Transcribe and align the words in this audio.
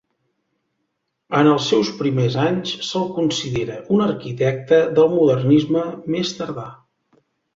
En 1.39 1.49
els 1.49 1.67
seus 1.73 1.91
primers 1.99 2.37
anys 2.43 2.71
se'l 2.87 3.05
considera 3.19 3.77
un 3.97 4.03
arquitecte 4.07 4.81
del 5.01 5.13
modernisme 5.19 5.85
més 6.17 6.33
tardà. 6.41 6.67